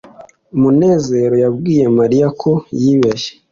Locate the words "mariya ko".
1.97-2.51